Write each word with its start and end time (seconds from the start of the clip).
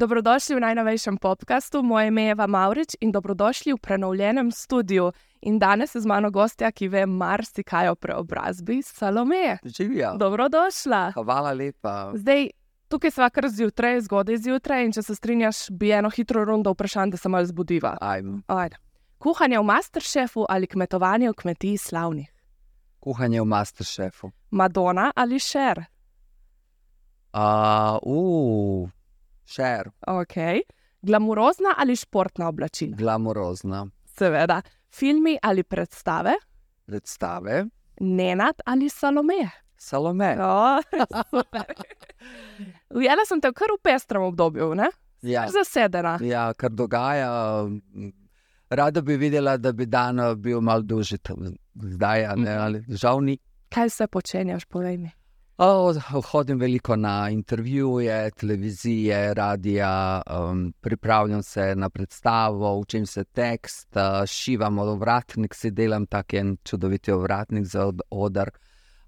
Dobrodošli 0.00 0.56
v 0.56 0.64
najnovejšem 0.64 1.20
podkastu. 1.20 1.82
Moje 1.84 2.08
ime 2.08 2.22
je 2.22 2.30
Eva 2.32 2.46
Maurič 2.46 2.96
in 3.04 3.12
dobrodošli 3.12 3.72
v 3.72 3.76
prenovljenem 3.76 4.48
studiu. 4.48 5.12
In 5.44 5.58
danes 5.58 5.94
je 5.94 6.00
z 6.00 6.06
mano 6.08 6.30
gostja, 6.30 6.72
ki 6.72 6.88
ve 6.88 7.04
marsikaj 7.06 7.88
o 7.88 7.94
preobrazbi, 7.94 8.80
Salome. 8.82 9.58
Živijo. 9.64 10.16
Dobrodošla. 10.16 11.12
Hvala 11.12 11.52
lepa. 11.52 12.12
Zdaj, 12.16 12.48
tukaj 12.88 13.10
sva 13.10 13.28
kar 13.28 13.48
zjutraj, 13.52 14.00
zgodaj 14.00 14.38
zjutraj, 14.40 14.84
in 14.84 14.94
če 14.96 15.02
se 15.02 15.14
strinjaš, 15.14 15.68
bi 15.68 15.92
eno 15.92 16.08
hitro 16.08 16.44
rundo 16.48 16.72
vprašanj, 16.72 17.10
da 17.10 17.20
se 17.20 17.28
malo 17.28 17.44
zbudiva. 17.44 17.98
Ajmo. 18.00 18.40
Ajde. 18.46 18.80
Kuhanje 19.18 19.58
v 19.58 19.66
Masterchefu 19.68 20.46
ali 20.48 20.66
kmetovanje 20.66 21.28
v 21.28 21.34
kmetiji 21.34 21.76
slavnih? 21.76 22.32
Kuhanje 23.04 23.40
v 23.40 23.44
Masterchefu. 23.44 24.32
Madonna 24.50 25.12
ali 25.14 25.38
Šer? 25.38 25.84
Uh, 27.36 28.00
uh, 28.02 28.88
šer, 29.50 29.90
Ok. 30.06 30.36
Glamurozna 31.02 31.74
ali 31.76 31.96
športna 31.96 32.48
oblačila? 32.48 32.96
glamurozna. 32.96 33.86
Seveda. 34.06 34.60
Filmi 34.90 35.38
ali 35.42 35.62
predstave? 35.62 36.32
Predstave. 36.86 37.64
Nenad 38.00 38.54
ali 38.66 38.88
Salome? 38.88 39.50
Salome. 39.78 40.36
O, 40.40 40.80
super. 41.24 41.64
Ujela 42.90 43.24
sem 43.24 43.40
te 43.40 43.52
kar 43.52 43.68
v 43.70 43.80
pestrem 43.82 44.22
obdobju, 44.22 44.74
ne? 44.74 44.90
Ja, 45.22 45.46
Zasedena. 45.48 46.18
ja, 46.20 46.52
kar 46.54 46.70
dogaja. 46.70 47.30
m, 47.64 48.12
Rada 48.70 49.00
bi 49.02 49.16
videla, 49.16 49.56
da 49.56 49.72
bi 49.72 49.86
dan 49.86 50.20
eh, 50.20 50.34
bil 50.36 50.60
mal 50.60 50.82
dolžji, 50.82 51.18
tam, 51.18 51.48
zdaj, 51.76 52.22
ne, 52.36 52.52
Mhm. 52.52 52.60
ali 52.60 52.84
žal 52.90 53.20
ni. 53.20 53.38
Kaj 53.68 53.90
se 53.90 54.06
počenjaš, 54.06 54.64
povej 54.64 54.96
mi? 54.98 55.10
Hodim 56.30 56.58
veliko 56.58 56.96
na 56.96 57.30
intervjuje, 57.30 58.30
televizije, 58.30 59.34
radija, 59.34 60.22
um, 60.50 60.72
pripravljam 60.80 61.42
se 61.42 61.74
na 61.76 61.90
predstavo, 61.90 62.78
učim 62.78 63.06
se 63.06 63.24
tekst, 63.24 63.96
uh, 63.96 64.26
šivam 64.26 64.78
ovratnik, 64.78 65.54
si 65.54 65.70
delam 65.70 66.06
tak 66.06 66.34
en 66.34 66.56
čudovit 66.64 67.08
ovratnik 67.08 67.64
za 67.64 67.86
od, 67.86 68.00
odr. 68.10 68.50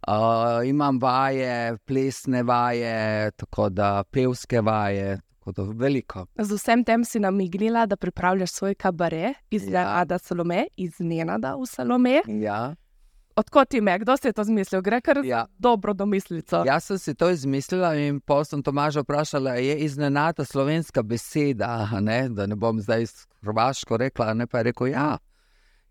Uh, 0.09 0.69
imam 0.69 0.99
vaje, 0.99 1.79
plesne 1.85 2.43
vaje, 2.43 3.31
tako 3.31 3.69
da 3.69 4.05
pevske 4.11 4.61
vaje, 4.61 5.21
tako 5.39 5.53
da 5.53 5.63
veliko. 5.63 6.27
Z 6.39 6.53
vsem 6.53 6.85
tem 6.85 7.05
si 7.05 7.21
namignila, 7.21 7.87
da 7.87 7.97
pripravljaš 7.97 8.51
svoj 8.51 8.75
kabaret 8.75 9.37
iz 9.51 9.65
Ja. 9.65 9.71
Nenada 9.71 10.19
Salome, 10.19 10.67
iz 10.77 10.93
Nenada 10.99 11.55
v 11.55 11.67
Salome. 11.67 12.21
Ja, 12.27 12.75
Odkot 13.37 13.69
ti 13.69 13.81
me, 13.81 13.99
kdo 13.99 14.17
si 14.17 14.29
je 14.29 14.33
to 14.33 14.45
zmislil? 14.45 14.83
Gre 14.83 15.01
kar 15.01 15.21
ja. 15.25 15.47
dobro 15.59 15.95
domislico. 15.95 16.63
Jaz 16.67 16.85
sem 16.85 16.99
si 16.99 17.15
to 17.15 17.31
izmislila 17.31 17.95
in 17.97 18.21
pol 18.21 18.45
sem 18.45 18.63
Tomaža 18.63 19.01
vprašala, 19.01 19.55
je 19.55 19.79
iznenada 19.87 20.45
slovenska 20.45 21.03
beseda, 21.03 21.89
ne? 22.01 22.29
da 22.29 22.47
ne 22.47 22.57
bom 22.57 22.81
zdaj 22.81 23.07
s 23.07 23.27
hrvaško 23.43 23.97
rekla, 23.97 24.35
ne 24.35 24.47
pa 24.47 24.59
je 24.59 24.65
rekel 24.65 24.93
ja. 24.93 25.19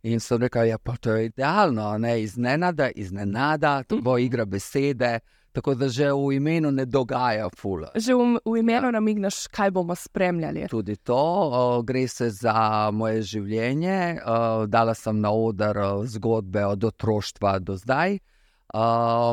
In 0.03 0.19
sem 0.19 0.41
rekla, 0.41 0.63
ja, 0.63 0.77
pa 0.77 0.95
to 0.97 1.13
je 1.13 1.25
idealno, 1.25 1.97
ne 1.97 2.21
iznenada, 2.21 2.89
iznenada, 2.89 3.83
to 3.83 4.01
bo 4.01 4.17
igra 4.17 4.45
besede, 4.45 5.19
tako 5.51 5.75
da 5.75 5.89
že 5.89 6.11
v 6.11 6.35
imenu 6.35 6.71
ne 6.71 6.85
dogaja 6.85 7.49
fula. 7.49 7.91
Že 7.95 8.15
v, 8.15 8.39
v 8.45 8.57
imenu 8.59 8.87
ja. 8.87 8.91
namigneš, 8.91 9.47
kaj 9.51 9.71
bomo 9.71 9.95
spremljali. 9.95 10.67
Tudi 10.71 10.95
to, 10.95 11.17
o, 11.17 11.81
gre 11.83 12.07
se 12.07 12.29
za 12.29 12.89
moje 12.93 13.21
življenje. 13.21 14.21
O, 14.25 14.65
dala 14.67 14.95
sem 14.95 15.19
na 15.19 15.31
oder 15.31 15.77
o, 15.77 15.91
zgodbe 16.07 16.65
od 16.65 16.83
otroštva 16.91 17.59
do 17.59 17.75
zdaj. 17.75 18.19
O, 18.73 18.85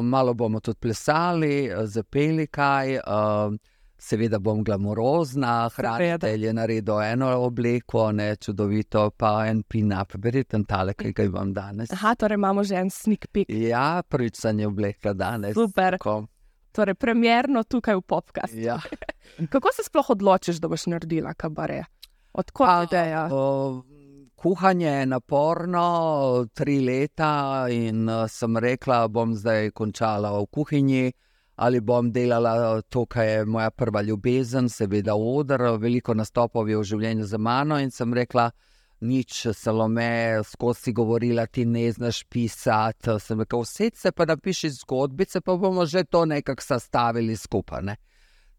malo 0.03 0.35
bomo 0.35 0.61
tudi 0.61 0.81
plesali, 0.83 1.71
zapeli 1.87 2.47
kaj. 2.47 2.99
O, 2.99 3.51
seveda 3.99 4.39
bom 4.39 4.63
glamurozna, 4.65 5.69
hranitelj 5.75 6.45
je 6.47 6.53
naredil 6.55 7.01
eno 7.03 7.29
obleko, 7.45 8.13
ne 8.13 8.37
čudovito, 8.37 9.11
pa 9.11 9.47
en 9.51 9.63
pin-up, 9.63 10.15
verjetno 10.23 10.63
tale, 10.69 10.95
ki 10.95 11.13
ga 11.13 11.27
imam 11.27 11.53
danes. 11.55 11.91
Aha, 11.93 12.15
torej 12.15 12.39
imamo 12.39 12.65
že 12.65 12.79
en 12.79 12.91
sneak 12.91 13.27
peek. 13.33 13.51
Ja, 13.51 14.03
prvič 14.09 14.39
sem 14.39 14.61
jo 14.61 14.71
oblekla 14.71 15.13
danes. 15.19 15.55
Super. 15.59 15.99
Ko, 15.99 16.23
Torej, 16.73 16.95
premjerno 16.95 17.65
tukaj 17.65 17.97
v 17.97 18.03
podkastu. 18.07 18.59
ja. 18.61 18.79
Kako 19.53 19.73
se 19.75 19.83
sploh 19.83 20.11
odločiš, 20.11 20.61
da 20.63 20.69
boš 20.69 20.87
naredila 20.87 21.35
kabaret? 21.35 21.87
Odkot 22.33 22.69
A, 22.69 22.83
ideja? 22.87 23.29
o, 23.33 23.83
Kuhanje 24.39 24.87
je 24.87 25.07
naporno, 25.07 26.47
tri 26.55 26.79
leta, 26.81 27.67
in 27.71 28.09
uh, 28.09 28.29
sem 28.31 28.57
rekla, 28.57 29.09
bom 29.09 29.35
zdaj 29.35 29.73
končala 29.75 30.31
v 30.39 30.47
kuhinji 30.47 31.13
ali 31.59 31.81
bom 31.81 32.13
delala 32.13 32.81
to, 32.83 33.05
kar 33.07 33.25
je 33.25 33.45
moja 33.45 33.71
prva 33.71 34.03
ljubezen, 34.03 34.69
seveda 34.69 35.15
odr. 35.15 35.65
Veliko 35.83 36.15
nastopov 36.15 36.69
je 36.71 36.79
v 36.79 36.85
življenju 36.87 37.27
za 37.27 37.39
mano 37.39 37.79
in 37.83 37.91
sem 37.91 38.15
rekla, 38.15 38.51
nič, 39.01 39.47
Salome, 39.55 40.39
skozi 40.47 40.93
govorila, 40.95 41.47
ti 41.47 41.65
ne 41.67 41.89
znaš 41.93 42.23
pisati. 42.31 43.19
Sem 43.21 43.43
rekla, 43.43 43.63
vse 43.63 43.91
se 43.95 44.13
pa 44.13 44.27
napiši 44.27 44.71
zgodbice, 44.71 45.41
pa 45.41 45.57
bomo 45.57 45.87
že 45.87 46.05
to 46.05 46.25
nekako 46.25 46.63
sestavili 46.63 47.37
skupaj. 47.37 47.83
Ne? 47.83 47.97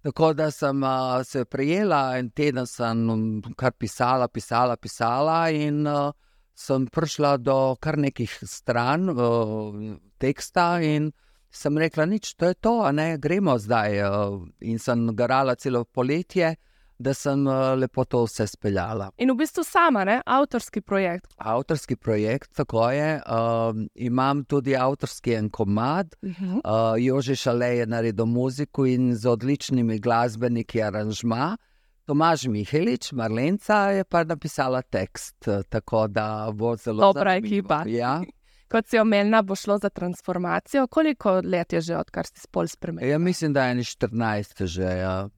Tako 0.04 0.34
da 0.34 0.52
sem 0.52 0.84
uh, 0.84 1.24
se 1.24 1.46
prijela 1.46 2.18
en 2.18 2.30
teden, 2.30 2.68
sem 2.68 3.10
um, 3.10 3.42
kar 3.56 3.72
pisala, 3.72 4.28
pisala, 4.28 4.76
pisala, 4.78 5.50
in 5.52 5.88
uh, 5.88 6.12
sem 6.56 6.88
prišla 6.88 7.38
do 7.38 7.76
kar 7.80 7.98
nekih 7.98 8.40
stran 8.44 9.10
uh, 9.10 9.76
teksta, 10.20 10.80
in 10.84 11.12
sem 11.52 11.78
rekla, 11.78 12.06
nič, 12.06 12.34
to 12.36 12.46
je 12.46 12.54
to, 12.54 12.82
a 12.86 12.92
ne 12.92 13.18
gremo 13.18 13.58
zdaj. 13.58 14.02
Uh, 14.02 14.48
in 14.62 14.80
sem 14.80 15.08
garala 15.16 15.56
celo 15.56 15.84
poletje, 15.86 16.56
da 17.00 17.14
sem 17.14 17.48
uh, 17.48 17.76
lepo 17.80 18.04
to 18.06 18.26
vse 18.26 18.48
speljala. 18.48 19.10
In 19.18 19.32
v 19.32 19.38
bistvu 19.40 19.64
sama, 19.64 20.04
ne? 20.04 20.22
avtorski 20.26 20.82
projekt. 20.82 21.32
Avtorski 21.38 21.96
projekt, 21.96 22.52
tako 22.56 22.90
je. 22.92 23.22
Um, 23.24 23.88
imam 23.96 24.44
tudi 24.44 24.76
avtorski 24.76 25.34
en 25.34 25.50
komad, 25.50 26.16
Uh 26.22 26.30
-huh. 26.30 26.60
Uh, 26.64 27.04
Jože 27.06 27.36
Šale 27.36 27.78
je 27.78 27.86
naredil 27.86 28.26
muziko 28.26 28.86
in 28.86 29.16
z 29.16 29.26
odličnimi 29.30 30.00
glasbeniki 30.00 30.82
aranžma. 30.84 31.58
Tomaž 32.06 32.48
Mihelič, 32.48 33.12
Marlenca 33.12 33.92
je 33.94 34.04
pa 34.04 34.24
napisala 34.24 34.82
tekst, 34.82 35.48
eh, 35.48 35.62
tako 35.70 36.08
da 36.08 36.50
bo 36.54 36.76
zelo 36.76 37.02
Dobra 37.14 37.32
zanimivo. 37.32 37.60
ekipa. 37.60 37.84
Ja. 37.88 38.22
Kot 38.70 38.88
si 38.88 39.00
omenila, 39.00 39.42
bo 39.42 39.56
šlo 39.56 39.78
za 39.82 39.90
transformacijo. 39.90 40.88
Koliko 40.88 41.42
let 41.44 41.74
je 41.74 41.82
že, 41.82 41.98
odkar 41.98 42.26
si 42.26 42.40
spol 42.40 42.68
spremenil? 42.68 43.10
ja, 43.10 43.18
mislim, 43.18 43.54
da 43.54 43.66
je 43.66 43.72
eni 43.72 43.84
14 43.84 44.66
že. 44.66 44.84
Ja. 44.84 45.30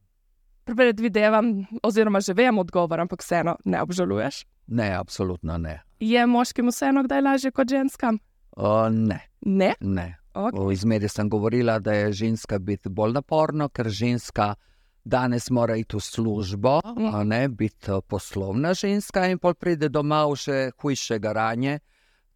Predvidevam, 0.66 1.66
oziroma 1.84 2.20
že 2.20 2.34
vem 2.34 2.60
odgovor, 2.60 3.00
ampak 3.00 3.22
vseeno 3.24 3.56
ne 3.66 3.82
obžaluješ. 3.82 4.46
Ne, 4.68 4.92
absolutno 4.96 5.58
ne. 5.58 5.82
Je 6.00 6.26
moškim 6.26 6.68
vseeno 6.70 7.04
kdaj 7.04 7.22
lažje 7.22 7.52
kot 7.52 7.70
ženskam? 7.70 8.20
O, 8.58 8.90
ne, 8.90 9.20
Ne. 9.42 9.74
ne. 9.80 10.18
Okay. 10.34 10.68
V 10.68 10.72
izmeri 10.74 11.10
sem 11.10 11.30
govorila, 11.30 11.80
da 11.80 11.94
je 11.94 12.14
ženska 12.14 12.60
biti 12.60 12.90
bolj 12.90 13.14
naporno, 13.14 13.70
ker 13.70 13.90
ženska 13.90 14.56
danes 15.04 15.50
mora 15.50 15.76
iti 15.76 15.98
v 15.98 16.00
službo, 16.00 16.80
a 17.14 17.24
ne 17.24 17.50
biti 17.50 17.92
poslovna 18.08 18.74
ženska, 18.74 19.26
in 19.28 19.40
pol 19.40 19.54
pride 19.54 19.90
doma 19.90 20.24
v 20.26 20.36
še 20.36 20.58
hujše 20.82 21.20
garanje. 21.20 21.80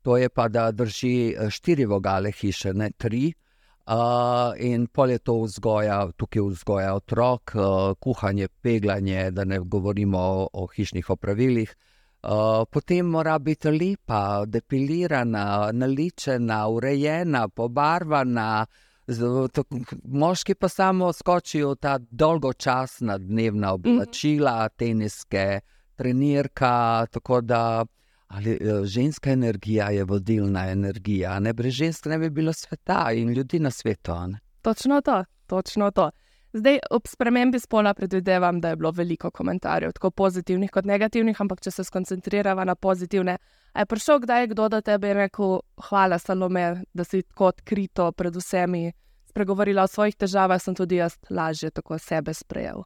To 0.05 0.17
je 0.17 0.29
pa, 0.29 0.47
da 0.47 0.69
drži 0.71 1.33
eh, 1.33 1.49
štiri 1.49 1.85
vogale 1.89 2.31
hiše, 2.31 2.73
ne 2.73 2.91
tri. 2.97 3.33
Uh, 3.85 4.53
in 4.65 4.87
pol 4.87 5.11
je 5.13 5.19
to 5.21 5.33
vzgoja, 5.43 5.97
tukaj 6.17 6.41
vzgoja 6.41 6.93
otrok, 6.97 7.51
uh, 7.53 7.93
kuhanje, 8.01 8.47
peglanje, 8.61 9.29
da 9.31 9.43
ne 9.45 9.59
govorimo 9.59 10.17
o, 10.19 10.47
o 10.53 10.65
hišnih 10.67 11.09
opravilih. 11.09 11.75
Uh, 12.23 12.65
potem 12.65 13.05
mora 13.05 13.37
biti 13.39 13.69
lepa, 13.69 14.45
depilirana, 14.45 15.69
naličena, 15.73 16.63
urejena, 16.67 17.47
pobarvana. 17.47 18.65
Moški 20.03 20.55
pa 20.57 20.69
samo 20.69 21.11
skočijo 21.13 21.75
v 21.75 21.81
ta 21.81 21.99
dolgočasna 22.01 23.19
dnevna 23.21 23.73
oblačila, 23.77 24.69
teniske, 24.69 25.59
trenirka. 25.95 27.05
Tako 27.11 27.41
da 27.41 27.61
ali, 28.27 28.51
eh, 28.51 28.85
ženska 28.85 29.31
energija 29.31 29.89
je 29.89 30.03
vodilna 30.03 30.67
energija. 30.69 31.39
Ne? 31.39 31.53
Brez 31.53 31.73
žensk 31.73 32.05
ne 32.05 32.17
bi 32.17 32.29
bilo 32.29 32.53
sveta 32.53 33.11
in 33.11 33.33
ljudi 33.33 33.59
na 33.59 33.71
svetu. 33.71 34.11
ne. 34.27 34.39
Točno 34.61 35.01
to, 35.01 35.23
točno 35.47 35.91
to. 35.91 36.11
Zdaj, 36.53 36.79
ob 36.91 37.07
spremembi 37.07 37.59
spola 37.59 37.93
predvidevam, 37.93 38.61
da 38.61 38.69
je 38.69 38.75
bilo 38.75 38.91
veliko 38.91 39.31
komentarjev, 39.31 39.91
tako 39.91 40.11
pozitivnih 40.11 40.71
kot 40.71 40.85
negativnih, 40.85 41.41
ampak 41.41 41.61
če 41.61 41.71
se 41.71 41.83
skoncentriramo 41.83 42.63
na 42.63 42.75
pozitivne. 42.75 43.37
A 43.73 43.79
je 43.79 43.85
prišel 43.85 44.19
kdaj 44.19 44.47
kdo 44.47 44.69
do 44.69 44.81
tebe 44.81 45.11
in 45.11 45.17
rekel: 45.17 45.59
Hvala, 45.89 46.19
Salome, 46.19 46.83
da 46.93 47.03
si 47.03 47.21
tako 47.21 47.45
odkrito 47.45 48.11
pred 48.11 48.35
vsemi 48.35 48.93
spregovorila 49.35 49.83
o 49.83 49.87
svojih 49.87 50.15
težavah, 50.15 50.61
sem 50.61 50.75
tudi 50.75 50.95
jaz 50.95 51.17
lažje 51.29 51.73
tako 51.75 51.99
sebe 51.99 52.33
sprejel. 52.33 52.85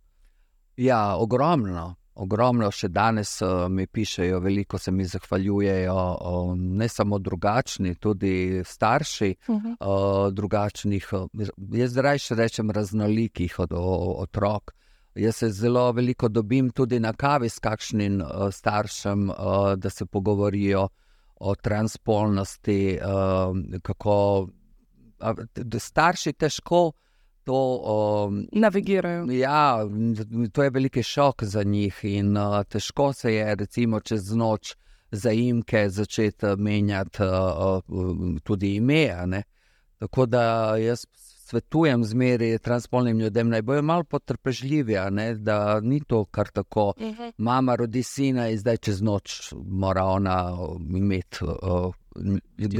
Ja, 0.77 1.15
ogromno. 1.15 1.93
Ogromno 2.19 2.67
še 2.71 2.89
danes 2.91 3.37
uh, 3.41 3.69
mi 3.71 3.85
pišejo, 3.87 4.41
veliko 4.43 4.77
se 4.77 4.91
mi 4.91 5.05
zahvaljujejo, 5.07 5.95
uh, 5.95 6.51
ne 6.57 6.87
samo 6.91 7.19
drugačni, 7.19 7.95
tudi 7.95 8.63
starši 8.65 9.35
Uh 9.47 9.55
-huh. 9.55 9.75
uh, 9.79 10.33
drugačnih, 10.33 11.07
uh, 11.13 11.27
jaz 11.71 11.97
rajši 11.97 12.35
rečem 12.35 12.71
raznolikih 12.71 13.59
od, 13.59 13.73
otrok. 13.73 14.73
Jaz 15.15 15.35
se 15.35 15.49
zelo 15.49 15.91
veliko 15.91 16.27
dobim 16.27 16.69
tudi 16.71 16.99
na 16.99 17.13
kavi 17.13 17.49
s 17.49 17.59
kakšnim 17.59 18.23
staršem, 18.51 19.31
da 19.77 19.89
se 19.89 20.05
pogovorijo 20.05 20.87
o 21.39 21.55
transpolnosti, 21.55 22.99
kako 23.81 24.47
starši 25.79 26.33
težko 26.33 26.91
to 27.49 27.81
um, 28.27 28.47
navigirajo. 28.51 29.25
Ja, 29.31 29.77
to 30.51 30.63
je 30.63 30.69
veliki 30.69 31.03
šok 31.03 31.43
za 31.43 31.63
njih 31.63 31.99
in 32.03 32.37
uh, 32.37 32.63
težko 32.63 33.13
se 33.13 33.33
je, 33.33 33.55
recimo, 33.55 33.99
čez 33.99 34.31
noč 34.35 34.75
zaimke 35.11 35.89
začeti 35.89 36.45
menjati 36.57 37.23
uh, 37.23 37.81
uh, 37.87 38.37
tudi 38.43 38.75
ime. 38.75 39.43
Tako 39.97 40.25
da 40.25 40.75
jaz 40.77 41.05
svetujem 41.49 42.03
zmeri 42.03 42.59
transpolnim 42.59 43.19
ljudem, 43.19 43.49
naj 43.49 43.61
bojo 43.61 43.81
malo 43.81 44.03
potrpežljivi, 44.03 44.95
da 45.35 45.79
ni 45.79 46.03
to 46.07 46.25
kar 46.25 46.47
tako. 46.47 46.93
Uh 46.97 47.07
mhm. 47.07 47.21
-huh. 47.21 47.31
Mama 47.37 47.75
rodi 47.75 48.03
sina 48.03 48.49
in 48.49 48.57
zdaj 48.57 48.77
čez 48.77 49.01
noč 49.01 49.53
mora 49.65 50.03
ona 50.03 50.57
imeti 50.89 51.37
uh, 51.43 51.93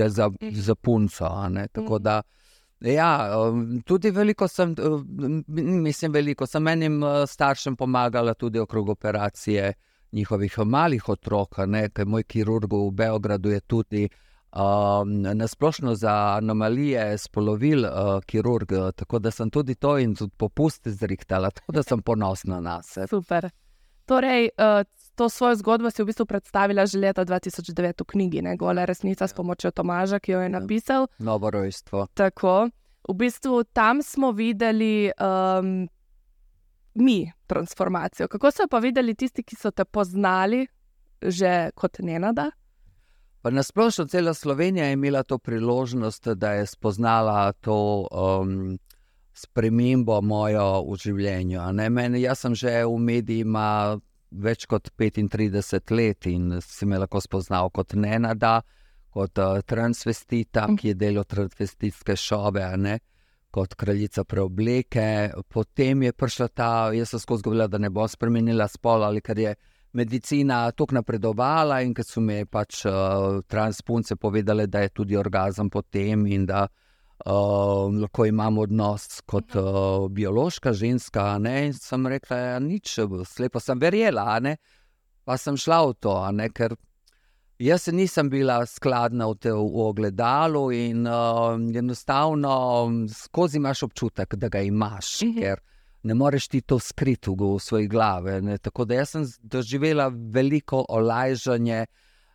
za, 0.07 0.29
mhm. 0.29 0.53
za 0.53 0.75
punco. 0.75 1.25
Tako 1.25 1.81
uh 1.81 1.83
mhm. 1.83 1.93
-huh. 1.93 1.99
da. 1.99 2.21
Ja, 2.79 3.11
tudi 3.85 4.11
veliko 4.15 4.47
sem, 4.47 4.75
mislim, 5.47 6.13
veliko 6.13 6.45
sem 6.47 6.67
enim 6.67 7.01
staršem 7.27 7.75
pomagala 7.75 8.33
tudi 8.33 8.59
okrog 8.59 8.89
operacije 8.89 9.73
njihovih 10.11 10.59
malih 10.65 11.09
otrok, 11.09 11.59
ker 11.93 12.07
moj 12.07 12.23
kirurg 12.23 12.73
v 12.73 12.91
Beogradu 12.91 13.51
je 13.51 13.59
tudi 13.59 14.05
uh, 14.05 14.17
um, 14.55 15.21
nasplošno 15.21 15.95
za 15.95 16.37
anomalije 16.37 17.17
spolovil, 17.17 17.85
uh, 17.85 17.91
kirurg, 18.25 18.69
tako 18.95 19.19
da 19.19 19.31
sem 19.31 19.49
tudi 19.49 19.75
to 19.75 19.97
in 19.97 20.15
tudi 20.15 20.31
popuste 20.37 20.91
zrihtala, 20.91 21.51
tako 21.51 21.71
da 21.71 21.83
sem 21.83 22.01
ponosna 22.01 22.59
na 22.59 22.81
sebe. 22.81 23.07
Super. 23.15 23.49
Torej, 24.05 24.49
uh, 24.57 24.85
to 25.19 25.27
svojo 25.29 25.59
zgodbo 25.59 25.91
si 25.91 25.99
v 25.99 26.07
bistvu 26.07 26.23
predstavila 26.25 26.87
že 26.87 26.95
leta 26.95 27.27
2009 27.27 27.75
v 27.75 28.07
knjigi, 28.07 28.39
ne 28.41 28.55
gola 28.55 28.87
resnica 28.87 29.27
s 29.27 29.35
ja. 29.35 29.35
pomočjo 29.35 29.71
Tomaža, 29.75 30.19
ki 30.23 30.31
jo 30.31 30.39
je 30.39 30.47
ja. 30.47 30.55
napisal. 30.55 31.07
Novo 31.19 31.51
rojstvo. 31.51 32.07
Tako. 32.15 32.71
V 33.09 33.13
bistvu 33.19 33.63
tam 33.75 33.99
smo 33.99 34.31
videli 34.31 35.11
um, 35.19 35.89
mi 36.95 37.31
transformacijo. 37.47 38.27
Kako 38.27 38.51
so 38.51 38.67
pa 38.71 38.79
videli 38.79 39.15
tisti, 39.15 39.43
ki 39.43 39.55
so 39.55 39.71
te 39.71 39.83
poznali 39.85 40.67
že 41.19 41.75
kot 41.75 41.99
nenada? 41.99 42.51
Pa 43.41 43.51
nasplošno 43.51 44.07
cela 44.07 44.33
Slovenija 44.33 44.85
je 44.85 44.93
imela 44.93 45.23
to 45.23 45.37
priložnost, 45.37 46.27
da 46.27 46.53
je 46.53 46.65
spoznala 46.65 47.51
to 47.51 48.07
um, 48.11 48.79
spremembo 49.33 50.21
mojo 50.21 50.83
v 50.87 50.95
življenju. 50.95 51.59
Meni, 51.91 52.21
jaz 52.23 52.43
sem 52.43 52.55
že 52.55 52.83
v 52.85 52.99
medijih 52.99 53.47
več 54.31 54.65
kot 54.69 54.91
35 54.97 55.95
let 55.95 56.27
in 56.29 56.59
si 56.61 56.85
me 56.85 56.99
lahko 56.99 57.21
spoznal 57.21 57.71
kot 57.73 57.95
Nenada, 57.95 58.59
kot 59.09 59.41
uh, 59.41 59.61
transvestita, 59.65 60.67
ki 60.77 60.91
je 60.91 60.97
del 60.97 61.23
transvestitske 61.23 62.15
šove, 62.15 62.65
ne? 62.77 62.99
kot 63.49 63.73
kraljica 63.73 64.21
preobleke. 64.29 65.31
Potem 65.49 66.03
je 66.05 66.13
prišla 66.13 66.47
ta, 66.53 66.69
jaz 66.93 67.15
sem 67.15 67.21
skozi 67.23 67.47
govorila, 67.47 67.65
da 67.65 67.79
ne 67.81 67.89
bo 67.89 68.05
spremenila 68.05 68.67
spol 68.69 69.03
ali 69.07 69.23
kar 69.25 69.39
je 69.41 69.55
medicina 69.97 70.67
tako 70.69 70.99
napredovala, 70.99 71.79
in 71.81 71.95
ker 71.97 72.05
so 72.05 72.21
mi 72.21 72.43
pač 72.45 72.83
uh, 72.85 73.41
transpunce 73.49 74.19
povedali, 74.21 74.67
da 74.69 74.85
je 74.85 74.93
tudi 74.93 75.17
orgazem 75.17 75.69
potem 75.73 76.27
in 76.29 76.45
da 76.45 76.67
uh, 76.67 76.88
lahko 77.25 78.25
imamo 78.25 78.61
odnos 78.61 79.21
kot 79.27 79.55
uh, 79.55 80.07
biološka 80.09 80.73
ženska. 80.73 81.37
Ne? 81.39 81.65
In 81.67 81.73
sem 81.73 82.07
rekla, 82.07 82.37
da 82.37 82.43
ja, 82.43 82.59
nič, 82.59 82.99
slepo 83.25 83.59
sem 83.59 83.79
verjela, 83.79 84.39
pa 85.25 85.37
sem 85.37 85.57
šla 85.57 85.81
v 85.87 85.97
to, 85.99 86.15
ker. 86.55 86.75
Jaz 87.59 87.89
nisem 87.91 88.29
bila 88.31 88.61
skladna 88.63 89.25
v, 89.27 89.35
te, 89.35 89.51
v 89.51 89.81
ogledalu, 89.83 90.69
in 90.71 91.03
uh, 91.03 91.59
enostavno 91.59 92.87
skozi 93.11 93.59
imaš 93.59 93.83
občutek, 93.83 94.35
da 94.39 94.47
ga 94.47 94.61
imaš. 94.63 95.21
Uh 95.21 95.27
mhm. 95.27 95.39
Ker 95.41 95.59
ne 96.03 96.13
moreš 96.13 96.47
ti 96.47 96.61
to 96.61 96.79
skriti 96.79 97.29
v 97.29 97.59
svoji 97.59 97.87
glavi. 97.87 98.41
Ne? 98.41 98.57
Tako 98.57 98.85
da 98.85 99.05
sem 99.05 99.25
doživela 99.41 100.07
veliko 100.07 100.85
olajšanje 100.89 101.85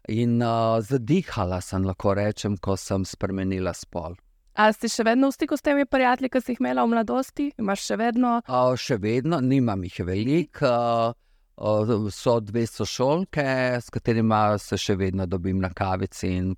in 0.08 0.42
uh, 0.42 0.80
zadihala 0.80 1.60
sem, 1.60 1.84
lahko 1.84 2.14
rečem, 2.14 2.56
ko 2.56 2.76
sem 2.76 3.04
spremenila 3.04 3.72
spol. 3.74 4.14
A 4.54 4.70
si 4.70 4.86
še 4.86 5.02
vedno 5.02 5.32
v 5.32 5.34
stiku 5.34 5.56
s 5.58 5.64
temi 5.66 5.82
prijatelji, 5.82 6.30
ki 6.30 6.40
si 6.40 6.54
jih 6.54 6.60
imela 6.62 6.84
v 6.86 6.92
mladosti? 6.92 7.50
Imaš 7.58 7.88
še 7.88 7.96
vedno? 7.98 8.36
Uh, 8.46 8.74
še 8.78 9.00
vedno, 9.02 9.40
nimam 9.42 9.82
jih 9.82 9.96
veliko. 10.06 10.70
Uh, 10.70 11.24
uh, 11.58 12.10
so 12.14 12.38
dve 12.40 12.62
sošolke, 12.66 13.46
s 13.82 13.90
katerimi 13.90 14.58
se 14.62 14.78
še 14.78 14.94
vedno 15.00 15.26
dobim 15.26 15.58
na 15.58 15.72
kavici. 15.74 16.30
In, 16.38 16.52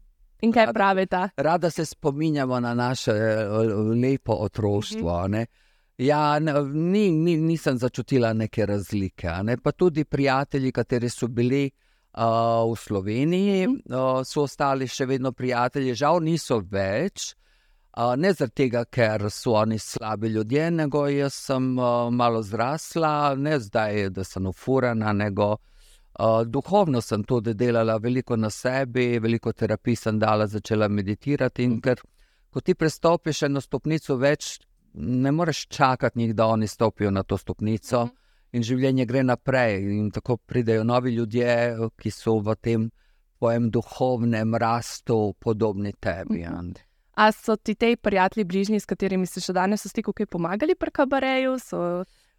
in 0.44 0.52
kaj 0.52 0.74
pravite? 0.76 1.22
Rada 1.36 1.70
se 1.72 1.86
spominjamo 1.88 2.60
na 2.60 2.74
naše 2.74 3.16
lepo 3.96 4.36
otroštvo. 4.44 5.28
Mm 5.28 5.32
-hmm. 5.32 5.46
Ja, 5.98 6.38
ni, 6.38 7.10
ni, 7.10 7.36
nisem 7.36 7.78
začutila 7.78 8.32
neke 8.32 8.66
razlike. 8.66 9.30
Ne? 9.42 9.56
Pa 9.56 9.72
tudi 9.72 10.04
prijatelji, 10.04 10.72
kateri 10.72 11.08
so 11.08 11.28
bili 11.28 11.70
uh, 12.12 12.72
v 12.72 12.76
Sloveniji, 12.76 13.66
uh, 13.66 14.20
so 14.24 14.42
ostali 14.42 14.88
še 14.88 15.06
vedno 15.06 15.32
prijatelji, 15.32 15.94
žal 15.94 16.20
niso 16.20 16.60
več. 16.60 17.34
Ne 17.96 18.32
zato, 18.32 18.84
ker 18.90 19.30
so 19.30 19.54
oni 19.56 19.78
slabi 19.78 20.28
ljudje, 20.28 20.70
nego 20.70 21.06
jaz 21.08 21.34
sem 21.34 21.74
malo 22.10 22.42
zrasla, 22.42 23.34
ne 23.34 23.58
zdaj, 23.60 24.10
da 24.10 24.24
sem 24.24 24.46
ufurana, 24.46 25.12
nego 25.12 25.52
uh, 25.52 26.42
duhovno 26.46 27.00
sem 27.00 27.24
tudi 27.24 27.54
delala 27.54 27.96
veliko 27.96 28.36
na 28.36 28.50
sebi, 28.50 29.18
veliko 29.18 29.52
terapij 29.52 29.96
sem 29.96 30.18
dala, 30.18 30.46
začela 30.46 30.88
meditirati. 30.88 31.64
In 31.64 31.80
ker 31.80 32.02
ko 32.50 32.60
ti 32.60 32.74
prestopiš 32.74 33.42
eno 33.48 33.60
stopnico 33.60 34.16
več, 34.16 34.58
ne 34.94 35.32
moreš 35.32 35.66
čakati, 35.68 36.18
njih, 36.18 36.34
da 36.34 36.46
oni 36.46 36.68
stopijo 36.68 37.10
na 37.10 37.22
to 37.22 37.38
stopnico 37.38 37.96
-hmm. 37.96 38.12
in 38.52 38.62
življenje 38.62 39.06
gre 39.06 39.22
naprej. 39.22 39.98
In 39.98 40.10
tako 40.10 40.36
pridejo 40.36 40.84
novi 40.84 41.10
ljudje, 41.10 41.76
ki 41.96 42.10
so 42.10 42.38
v 42.40 42.54
tem 42.60 42.90
duhovnem 43.70 44.54
rastu 44.54 45.34
podobni 45.40 45.92
tebi. 45.92 46.44
Mm 46.44 46.54
-hmm. 46.54 46.85
A 47.16 47.32
so 47.32 47.56
ti 47.56 47.74
te 47.74 47.96
prijatelji 47.96 48.44
bližnji, 48.44 48.80
s 48.80 48.84
katerimi 48.84 49.26
si 49.26 49.40
še 49.40 49.54
danes 49.56 49.86
v 49.86 49.88
stiku, 49.88 50.12
ki 50.12 50.26
pomagali 50.28 50.74
pri 50.76 50.92
kabareju? 50.92 51.54
So 51.64 51.78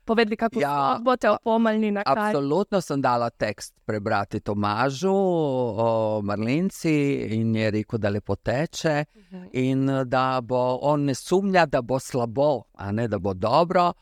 povedali, 0.06 0.38
kako 0.38 0.62
ja, 0.62 1.00
boste 1.04 1.32
opomnili 1.34 1.90
na 1.92 2.04
kaj. 2.06 2.30
Absolutno 2.30 2.82
sem 2.82 3.02
dala 3.02 3.32
tekst 3.34 3.74
prebrati 3.86 4.40
Tomažu, 4.40 5.12
o 5.12 6.22
Marlenci 6.24 6.94
in 7.40 7.56
je 7.58 7.72
rekel, 7.80 8.00
da 8.00 8.14
lepo 8.14 8.36
teče 8.36 8.96
uh 9.02 9.22
mhm. 9.22 9.44
-huh. 9.44 9.50
in 9.54 10.10
da 10.10 10.42
bo 10.42 10.80
on 10.82 11.10
ne 11.10 11.16
sumnja, 11.16 11.66
da 11.66 11.82
bo 11.82 12.00
slabo, 12.00 12.64
a 12.74 12.92
ne 12.92 13.08
da 13.08 13.20
bo 13.20 13.34
dobro. 13.34 13.94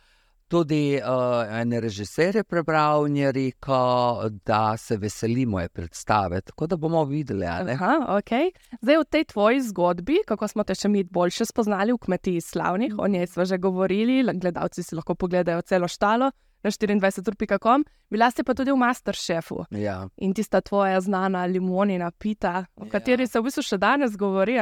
Tudi 0.47 0.99
uh, 1.01 1.59
en 1.61 1.73
režiser 1.81 2.35
je 2.35 2.43
prebral 2.43 3.07
in 3.07 3.15
je 3.17 3.31
rekel, 3.31 4.29
da 4.45 4.77
se 4.77 4.97
veseli 4.97 5.45
moje 5.45 5.69
predstave. 5.69 6.41
Tako 6.41 6.67
da 6.67 6.77
bomo 6.77 7.03
videli. 7.05 7.45
Aha, 7.45 7.95
okay. 8.13 8.51
Zdaj, 8.81 8.97
v 8.97 9.05
tej 9.09 9.25
tvoji 9.25 9.61
zgodbi, 9.61 10.19
kako 10.27 10.47
smo 10.47 10.63
te 10.63 10.75
še 10.77 10.89
mi 10.89 11.01
boljše 11.03 11.47
spoznali 11.49 11.95
v 11.95 11.97
kmetiji 11.97 12.41
slavnih, 12.41 12.93
o 12.97 13.07
njej 13.07 13.27
smo 13.27 13.45
že 13.45 13.57
govorili, 13.57 14.21
gledalci 14.37 14.83
si 14.83 14.95
lahko 14.95 15.15
pogledajo 15.15 15.65
celo 15.65 15.87
štalo 15.87 16.29
na 16.61 16.71
24.com, 16.71 17.85
bila 18.09 18.29
si 18.31 18.43
pa 18.43 18.53
tudi 18.53 18.71
v 18.71 18.77
Masterchefu. 18.77 19.65
Ja. 19.71 20.07
In 20.17 20.33
tista 20.33 20.61
tvoja 20.61 21.01
znana 21.01 21.45
limonina 21.45 22.11
pita, 22.11 22.65
o 22.75 22.85
kateri 22.85 23.25
ja. 23.25 23.27
se 23.27 23.41
v 23.41 23.49
bistvu 23.49 23.65
še 23.65 23.81
danes 23.81 24.13
govori. 24.13 24.61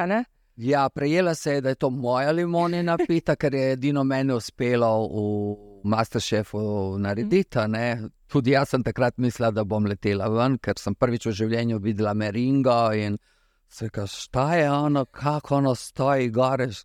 Ja, 0.56 0.88
prejela 0.90 1.36
se 1.36 1.58
je, 1.58 1.62
da 1.62 1.76
je 1.76 1.76
to 1.76 1.90
moja 1.90 2.32
limonina 2.32 2.96
pita, 2.98 3.36
ker 3.36 3.54
je 3.54 3.72
edino 3.76 4.04
meni 4.08 4.32
uspelo 4.32 4.96
v. 5.12 5.73
Masterchefu 5.84 6.98
narediti. 7.00 7.68
Ne? 7.68 8.10
Tudi 8.28 8.52
jaz 8.52 8.70
sem 8.70 8.84
takrat 8.84 9.18
mislila, 9.18 9.52
da 9.52 9.64
bom 9.64 9.86
letela 9.86 10.30
ven, 10.30 10.58
ker 10.58 10.80
sem 10.80 10.96
prvič 10.96 11.28
v 11.30 11.36
življenju 11.44 11.80
videla 11.84 12.14
meringo 12.14 12.78
in 12.98 13.18
se 13.70 13.90
kaže, 13.90 14.16
šta 14.28 14.56
je 14.56 14.72
ono, 14.72 15.06
kako 15.06 15.56
ono 15.56 15.76
stoji 15.76 16.30
goreš. 16.30 16.84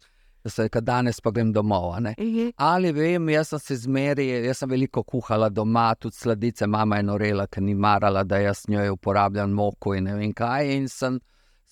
Se, 0.48 0.68
danes 0.80 1.20
pa 1.20 1.30
grem 1.30 1.50
domov. 1.52 1.90
Uh 1.90 1.98
mhm. 1.98 2.12
-huh. 2.16 2.52
Ali 2.56 2.92
vem, 2.92 3.28
jaz 3.28 3.48
sem 3.48 3.58
se 3.58 3.76
zmeri, 3.76 4.28
jaz 4.46 4.58
sem 4.58 4.70
veliko 4.70 5.02
kuhala 5.02 5.48
doma, 5.48 5.94
tudi 5.94 6.16
sladice, 6.16 6.66
mama 6.66 6.96
je 6.96 7.02
norela, 7.02 7.46
ker 7.46 7.62
ni 7.62 7.74
marala, 7.74 8.24
da 8.24 8.38
jaz 8.38 8.64
njo 8.68 8.92
uporabljam 8.92 9.50
moko 9.50 9.94
in 9.94 10.04
ne 10.04 10.14
vem 10.14 10.32
kaj. 10.32 10.76
In 10.76 10.88
sem 10.88 11.20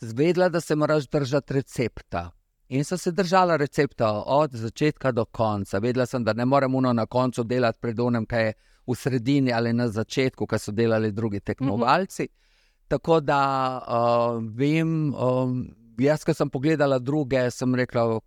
zvedela, 0.00 0.48
da 0.48 0.60
se 0.60 0.76
moraš 0.76 1.08
držati 1.08 1.54
recepta. 1.54 2.30
In 2.68 2.84
sem 2.84 2.98
se 2.98 3.12
držala 3.12 3.56
recepta 3.56 4.22
od 4.26 4.54
začetka 4.54 5.12
do 5.12 5.24
konca. 5.24 5.78
Vedela 5.78 6.06
sem, 6.06 6.24
da 6.24 6.32
ne 6.32 6.44
morem 6.44 6.74
uno 6.74 6.92
na 6.92 7.06
koncu 7.06 7.44
delati 7.44 7.78
pred 7.80 8.00
unem, 8.00 8.26
kaj 8.26 8.44
je 8.46 8.54
v 8.86 8.94
sredini 8.94 9.52
ali 9.52 9.72
na 9.72 9.88
začetku, 9.88 10.46
kaj 10.46 10.58
so 10.58 10.72
delali 10.72 11.12
drugi 11.12 11.40
tekmovalci. 11.40 12.22
Mm 12.22 12.26
-hmm. 12.26 12.88
Tako 12.88 13.20
da 13.20 13.40
uh, 13.88 14.44
vem, 14.56 15.14
um, 15.14 15.74
jaz, 15.98 16.24
ki 16.24 16.34
sem 16.34 16.50
pogledala 16.50 16.98
druge, 16.98 17.50
sem 17.50 17.74
rekla, 17.74 18.20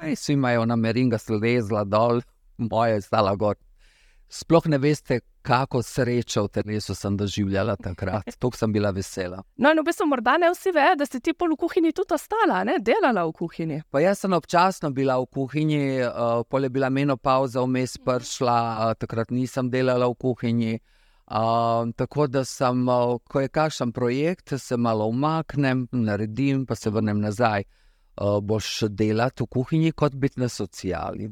kaj 0.00 0.16
si 0.16 0.32
imajo 0.32 0.64
na 0.64 0.76
meringa 0.76 1.18
slezla 1.18 1.84
dol, 1.84 2.20
moja 2.70 2.94
je 2.94 3.00
stala 3.00 3.34
gor. 3.34 3.56
Sploh 4.32 4.66
ne 4.66 4.78
veste, 4.80 5.18
kako 5.44 5.82
srečo 5.82 6.46
v 6.46 6.48
telesu 6.48 6.94
sem 6.94 7.16
doživljala 7.16 7.76
takrat. 7.76 8.24
Tako 8.40 8.56
sem 8.56 8.72
bila 8.72 8.90
vesela. 8.90 9.42
No, 9.56 9.72
in 9.74 9.80
v 9.80 9.84
bistvu 9.84 10.06
morda 10.08 10.38
ne 10.40 10.48
vsi 10.54 10.72
vejo, 10.72 10.94
da 10.96 11.06
si 11.06 11.20
ti 11.20 11.34
pol 11.36 11.52
v 11.52 11.58
kuhinji 11.60 11.92
tudi 11.92 12.16
ostala, 12.16 12.62
ne 12.64 12.78
delala 12.80 13.26
v 13.28 13.34
kuhinji. 13.36 13.82
Pa 13.92 14.00
jaz 14.00 14.22
sem 14.24 14.32
občasno 14.32 14.88
bila 14.90 15.18
v 15.20 15.28
kuhinji, 15.36 15.82
uh, 16.06 16.46
pol 16.48 16.64
je 16.64 16.70
bila 16.72 16.88
menopauza, 16.88 17.60
vmes 17.60 17.98
prišla, 18.00 18.56
uh, 18.56 18.94
takrat 18.96 19.34
nisem 19.36 19.68
delala 19.68 20.08
v 20.08 20.16
kuhinji. 20.24 20.80
Uh, 21.28 21.92
tako 21.92 22.26
da 22.26 22.46
sem, 22.48 22.88
uh, 22.88 23.18
ko 23.28 23.44
je 23.44 23.52
kakšen 23.52 23.92
projekt, 23.92 24.56
se 24.56 24.80
malo 24.80 25.10
umaknem, 25.12 25.84
naredim, 25.92 26.64
pa 26.64 26.74
se 26.74 26.90
vrnem 26.90 27.20
nazaj. 27.20 27.68
Uh, 28.16 28.40
boš 28.40 28.88
delati 28.88 29.44
v 29.44 29.52
kuhinji, 29.52 29.92
kot 29.92 30.16
biti 30.16 30.40
na 30.40 30.48
sociali. 30.48 31.28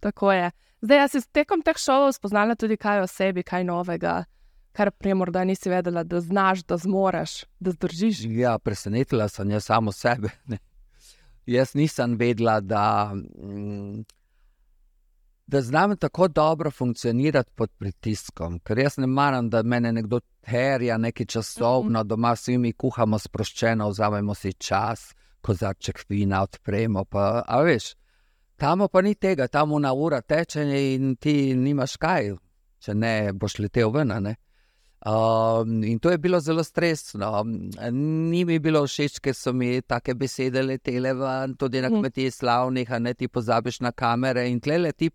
Tako 0.00 0.32
je. 0.32 0.50
Zdaj, 0.80 0.98
jaz 0.98 1.12
si 1.12 1.32
tekom 1.32 1.62
teh 1.62 1.76
šovov 1.76 2.14
spoznala 2.16 2.56
tudi 2.56 2.76
kaj 2.80 3.02
o 3.04 3.06
sebi, 3.06 3.42
kaj 3.44 3.64
novega, 3.68 4.22
kar 4.72 4.90
prej 4.90 5.14
morda 5.14 5.44
nisi 5.44 5.68
vedela, 5.68 6.04
da 6.04 6.20
znaš, 6.20 6.64
da 6.64 6.78
zmoreš, 6.80 7.44
da 7.60 7.74
zdržiš. 7.76 8.22
Ja, 8.32 8.58
presenetila 8.58 9.28
sem 9.28 9.50
jaz 9.50 9.68
samo 9.68 9.92
sebe. 9.92 10.32
Ne. 10.46 10.58
Jaz 11.46 11.74
nisem 11.74 12.14
vedela, 12.16 12.60
da, 12.60 13.12
mm, 13.14 14.04
da 15.46 15.62
znam 15.62 15.96
tako 15.96 16.28
dobro 16.28 16.70
funkcionirati 16.70 17.50
pod 17.54 17.70
pritiskom, 17.78 18.60
ker 18.60 18.78
jaz 18.78 18.98
ne 18.98 19.06
maram, 19.06 19.48
da 19.50 19.62
me 19.62 19.80
nekdo 19.80 20.20
terja 20.40 20.98
nekaj 20.98 21.26
časovno, 21.26 22.04
doma 22.04 22.36
s 22.36 22.48
vami 22.48 22.72
kuhamo 22.72 23.18
sproščeno, 23.18 23.88
vzamemo 23.88 24.34
si 24.34 24.52
čas, 24.52 25.14
kozarček 25.40 26.04
vina 26.08 26.42
odpremo. 26.42 27.04
Pa, 27.04 27.42
a 27.46 27.62
veš, 27.66 27.94
tam 28.60 28.84
pa 28.92 29.00
ni 29.00 29.14
tega, 29.16 29.48
tam 29.48 29.72
una 29.72 29.92
ura 29.96 30.20
teče 30.20 30.62
in 30.94 31.16
ti 31.16 31.54
nimaš 31.56 31.96
kaj, 31.96 32.34
če 32.84 32.94
ne 32.94 33.14
boš 33.32 33.58
letel 33.64 33.90
ven. 33.94 34.12
ne. 34.22 34.36
Um, 35.00 35.80
in 35.82 35.98
to 35.98 36.10
je 36.12 36.18
bilo 36.18 36.40
zelo 36.44 36.60
stresno. 36.64 37.42
Ni 37.90 38.44
mi 38.44 38.58
bilo 38.60 38.82
všeč, 38.84 39.16
ker 39.24 39.34
so 39.34 39.52
mi 39.56 39.80
take 39.80 40.12
besede 40.14 40.60
letele 40.62 41.14
ven, 41.16 41.54
tudi 41.56 41.80
na 41.80 41.88
Mhm. 41.88 42.00
kmetiji 42.02 42.30
slavnih, 42.30 42.90
a 42.92 42.98
ne 42.98 43.14
ti 43.14 43.28
pozabiš 43.28 43.80
na 43.80 43.92
kamere 43.92 44.44
in 44.50 44.60
tle 44.60 44.92
ti 44.92 45.10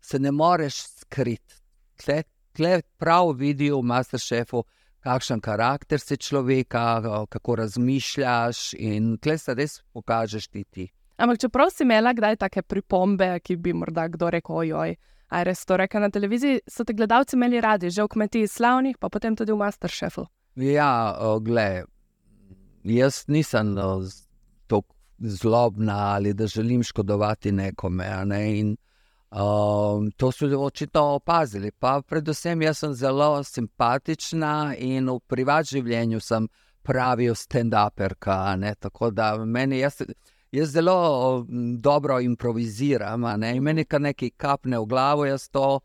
se 0.00 0.18
ne 0.18 0.30
moreš 0.30 0.74
skriti. 1.00 1.54
Tle, 1.96 2.22
tle 2.54 2.82
prav 2.96 3.34
vidijo 3.36 3.80
v 3.80 3.84
Masterchefu, 3.84 4.64
kakšen 5.04 5.40
karakter 5.40 6.00
si 6.00 6.16
človeka, 6.16 7.26
kako 7.28 7.56
razmišljaš 7.56 8.74
in 8.78 9.18
tle 9.18 9.38
se 9.38 9.54
res 9.54 9.82
pokažeš 9.92 10.48
ti 10.48 10.64
ti. 10.64 10.88
Ampak 11.18 11.40
čeprav 11.42 11.70
si 11.74 11.82
imela 11.82 12.12
kdaj 12.14 12.36
take 12.38 12.62
pripombe, 12.62 13.40
ki 13.42 13.56
bi 13.56 13.72
morda 13.74 14.06
kdo 14.08 14.30
rekel, 14.30 14.56
ojoj, 14.62 14.96
a 15.28 15.38
je 15.38 15.44
res 15.44 15.64
to 15.66 15.76
rekel 15.76 16.00
na 16.00 16.10
televiziji, 16.14 16.60
so 16.70 16.84
te 16.86 16.94
gledalci 16.94 17.36
imeli 17.36 17.60
radi, 17.60 17.90
že 17.90 18.06
v 18.06 18.12
kmetiji 18.14 18.48
slavnih, 18.48 18.98
pa 18.98 19.10
potem 19.10 19.36
tudi 19.36 19.52
v 19.52 19.58
Masterchefu. 19.58 20.28
Ja, 20.62 21.18
gled, 21.42 21.90
jaz 22.84 23.24
nisem 23.28 23.74
tako 24.66 24.94
zlobna 25.18 26.14
ali 26.14 26.34
da 26.34 26.46
želim 26.46 26.82
škodovati 26.82 27.52
nekome. 27.52 28.06
Ne? 28.24 28.58
In, 28.58 28.76
um, 29.30 30.10
to 30.16 30.32
so 30.32 30.46
očitno 30.60 31.02
opazili. 31.02 31.70
Pa 31.70 32.02
predvsem 32.02 32.62
jaz 32.62 32.78
sem 32.78 32.94
zelo 32.94 33.44
simpatična 33.44 34.74
in 34.78 35.10
v 35.10 35.20
privat 35.26 35.66
življenju 35.66 36.20
sem 36.20 36.48
pravi 36.82 37.28
stand-uperka. 37.34 38.74
Tako 38.78 39.10
da 39.10 39.36
meni 39.44 39.78
jaz. 39.78 40.02
Jaz 40.52 40.70
zelo 40.72 41.44
mm, 41.48 41.80
dobro 41.80 42.20
improviziram, 42.20 43.24
a 43.24 43.36
ne? 43.36 43.56
in 43.56 43.62
meni 43.62 43.84
kar 43.84 44.00
nekaj 44.00 44.30
kapne 44.36 44.78
v 44.78 44.86
glavo, 44.86 45.26
jaz 45.26 45.48
to 45.48 45.80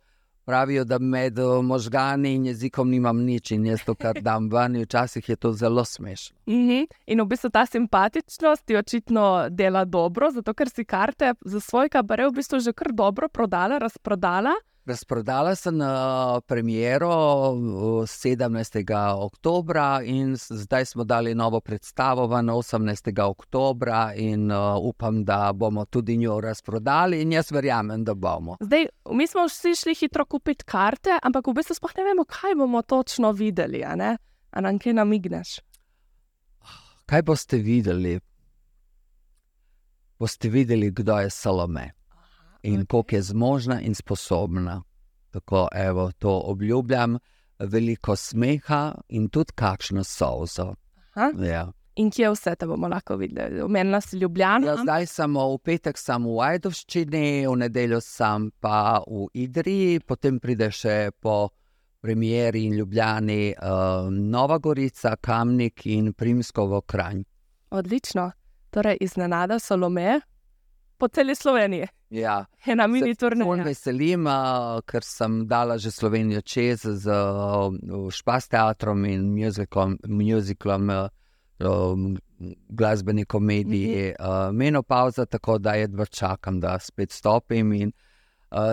pravijo, 0.45 0.83
da 0.83 0.99
med 0.99 1.39
eh, 1.39 1.61
možgani 1.63 2.33
in 2.35 2.45
jezikom 2.45 2.89
nimam 2.89 3.19
nič 3.23 3.51
in 3.51 3.65
jaz 3.65 3.83
to 3.85 3.95
kar 3.95 4.21
dam 4.21 4.49
ven, 4.51 4.75
in 4.75 4.83
včasih 4.83 5.29
je 5.29 5.35
to 5.35 5.51
zelo 5.53 5.85
smešno. 5.85 6.37
Mhm. 6.47 6.85
In 7.07 7.21
v 7.21 7.25
bistvu 7.25 7.49
ta 7.49 7.65
simpatičnost 7.65 8.65
ti 8.65 8.75
očitno 8.77 9.47
dela 9.49 9.85
dobro, 9.85 10.31
zato 10.31 10.53
ker 10.53 10.69
si 10.69 10.85
karte 10.85 11.33
za 11.45 11.59
svoj 11.59 11.89
kabaret 11.89 12.31
v 12.31 12.35
bistvu 12.35 12.59
že 12.59 12.73
kar 12.73 12.91
dobro 12.91 13.29
prodala, 13.29 13.77
razprodala. 13.77 14.55
Razprodala 14.85 15.55
sem 15.55 15.79
uh, 15.79 16.41
premiero 16.45 17.09
uh, 17.51 18.03
17. 18.03 18.83
oktobra 19.15 20.01
in 20.03 20.35
zdaj 20.35 20.85
smo 20.85 21.03
dali 21.03 21.35
novo 21.35 21.61
predstavo 21.61 22.27
ven 22.27 22.49
18. 22.49 23.21
oktobra 23.23 24.13
in 24.15 24.51
uh, 24.51 24.75
upam, 24.81 25.23
da 25.25 25.53
bomo 25.53 25.85
tudi 25.85 26.17
njo 26.17 26.41
razprodali 26.41 27.21
in 27.21 27.31
jaz 27.31 27.51
verjamem, 27.51 28.03
da 28.03 28.13
bomo. 28.13 28.57
Zdaj, 28.59 28.85
mi 29.11 29.27
smo 29.27 29.45
vsi 29.47 29.75
šli 29.75 29.95
hitro 29.95 30.25
kupiti 30.25 30.65
karte, 30.65 31.19
ampak 31.23 31.47
v 31.47 31.53
bistvu 31.53 31.79
sploh 31.79 31.95
ne 31.97 32.03
vemo, 32.03 32.27
kaj 32.27 32.55
bomo 32.55 32.81
točno 32.81 33.31
videli. 33.31 33.83
A, 33.83 33.95
ne? 33.95 34.17
a 34.51 34.61
nam 34.61 34.79
kaj 34.79 34.99
namigneš? 34.99 35.59
Kaj 37.05 37.21
boste 37.21 37.57
videli? 37.57 38.19
Boste 40.19 40.49
videli, 40.49 40.91
kdo 40.91 41.19
je 41.19 41.29
Salome 41.29 42.02
in 42.63 42.85
koliko 42.85 43.15
je 43.15 43.21
zmožna 43.21 43.81
in 43.81 43.95
sposobna. 43.95 44.81
Tako, 45.31 45.67
evo, 45.75 46.11
to 46.11 46.41
obljubljam, 46.45 47.17
veliko 47.59 48.15
smeha 48.15 48.95
in 49.09 49.29
tudi 49.29 49.51
kakšno 49.55 50.03
solzo. 50.03 50.75
Aha. 51.13 51.31
Ja. 51.45 51.71
In 51.95 52.09
kje 52.11 52.31
vse 52.33 52.55
te 52.57 52.65
bomo 52.65 52.87
lahko 52.89 53.15
videli? 53.15 53.61
Omenila 53.61 54.01
si 54.01 54.17
Ljubljano. 54.17 54.67
Ja, 54.67 54.77
zdaj 54.81 55.05
sem 55.05 55.35
v 55.37 55.57
petek 55.63 55.97
sam 55.97 56.25
v 56.25 56.39
Ajdovščini, 56.41 57.45
v 57.45 57.57
nedeljo 57.61 57.99
sem 58.01 58.49
pa 58.59 59.03
v 59.05 59.27
Idriji, 59.45 59.99
potem 59.99 60.39
pride 60.41 60.71
še 60.73 61.11
po 61.21 61.51
premjeri 62.01 62.65
in 62.65 62.73
Ljubljani 62.79 63.53
uh, 63.53 64.09
Nova 64.09 64.57
Gorica, 64.57 65.15
Kamnik 65.21 65.85
in 65.85 66.13
Primskovo 66.13 66.81
Kranj. 66.81 67.21
Odlično. 67.69 68.31
Torej, 68.73 68.97
iznenada 69.01 69.59
Salome 69.59 70.21
po 71.03 71.09
celi 71.11 71.35
Sloveniji. 71.35 71.87
Ja. 72.09 72.45
Ena 72.65 72.87
mini 72.87 73.11
ful 73.11 73.19
turneja. 73.19 73.63
veselim, 73.65 74.27
ker 74.87 75.03
sem 75.03 75.41
dala 75.49 75.75
že 75.77 75.91
Slovenijo 75.91 76.41
čez 76.41 76.85
z 76.85 77.17
Špas 78.13 78.47
teatrom 78.47 79.03
in 79.09 79.27
muziklom, 79.33 79.97
muziklom 80.07 80.91
glasbeni 82.69 83.25
komediji 83.25 84.13
mm 84.13 84.25
-hmm. 84.25 84.51
Menopauza, 84.53 85.25
tako 85.25 85.57
da 85.57 85.73
jedva 85.73 86.05
čakam, 86.05 86.59
da 86.59 86.79
spet 86.79 87.11
stopim. 87.11 87.73
In, 87.73 87.87
uh, 87.87 88.12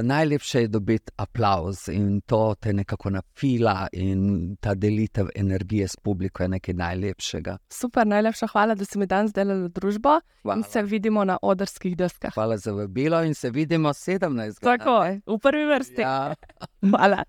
najlepše 0.03 0.61
je 0.61 0.69
dobiti 0.69 1.13
aplauz 1.17 1.89
in 1.89 2.21
to 2.21 2.55
te 2.61 2.73
nekako 2.73 3.11
napila 3.11 3.89
in 3.93 4.57
ta 4.61 4.75
delitev 4.75 5.29
energije 5.35 5.89
s 5.89 5.97
publiko 5.97 6.43
je 6.43 6.49
nekaj 6.49 6.75
najlepšega. 6.75 7.59
Super, 7.69 8.07
najlepša 8.07 8.47
hvala, 8.47 8.75
da 8.75 8.85
si 8.85 8.99
mi 8.99 9.07
danes 9.07 9.33
delala 9.33 9.69
družbo 9.69 10.21
Hvala. 10.43 10.57
in 10.57 10.63
se 10.63 10.83
vidimo 10.83 11.25
na 11.25 11.39
odrskih 11.43 11.97
deskah. 11.97 12.35
Hvala 12.35 12.57
za 12.57 12.73
vabilo 12.73 13.23
in 13.25 13.35
se 13.35 13.51
vidimo 13.51 13.89
17. 13.89 14.61
Tako, 14.61 15.01
v 15.27 15.39
prvi 15.39 15.65
vrsti. 15.65 16.01
Ja, 16.01 16.35
Hvala. 16.91 17.25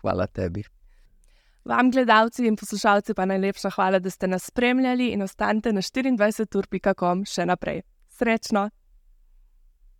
hvala 0.00 0.26
tebi. 0.26 0.62
Vam, 1.64 1.90
gledalci 1.90 2.46
in 2.46 2.56
poslušalci, 2.56 3.14
pa 3.14 3.24
najlepša 3.24 3.70
hvala, 3.70 3.98
da 3.98 4.10
ste 4.10 4.26
nas 4.28 4.44
spremljali 4.44 5.08
in 5.08 5.22
ostanite 5.22 5.72
na 5.72 5.80
24.com 5.80 7.24
še 7.24 7.46
naprej. 7.46 7.82
Srečno! 8.08 8.70